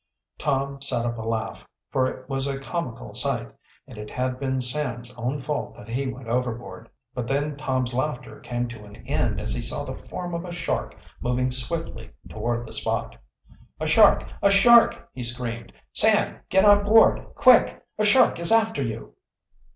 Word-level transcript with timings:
Tom 0.39 0.81
set 0.81 1.05
up 1.05 1.19
a 1.19 1.21
laugh, 1.21 1.67
for 1.91 2.07
it 2.09 2.27
was 2.27 2.47
a 2.47 2.59
comical 2.59 3.13
sight, 3.13 3.51
and 3.85 3.99
it 3.99 4.09
had 4.09 4.39
been 4.39 4.59
Sam's 4.59 5.13
own 5.13 5.37
fault 5.37 5.75
that 5.75 5.89
he 5.89 6.07
went 6.07 6.27
overboard. 6.27 6.89
But 7.13 7.27
then 7.27 7.55
Tom's 7.55 7.93
laughter 7.93 8.39
came 8.39 8.67
to 8.69 8.83
an 8.85 8.95
end 9.05 9.39
as 9.39 9.53
he 9.53 9.61
saw 9.61 9.83
the 9.85 9.93
form 9.93 10.33
of 10.33 10.43
a 10.43 10.51
shark 10.51 10.95
moving 11.19 11.51
swiftly 11.51 12.09
toward 12.27 12.65
the 12.65 12.73
spot. 12.73 13.15
"A 13.79 13.85
shark! 13.85 14.25
a 14.41 14.49
shark!" 14.49 15.07
he 15.13 15.21
screamed. 15.21 15.71
"Sam, 15.93 16.39
get 16.49 16.65
on 16.65 16.83
board, 16.83 17.23
quick! 17.35 17.85
A 17.99 18.03
shark 18.03 18.39
is 18.39 18.51
after 18.51 18.81
you!" 18.81 19.13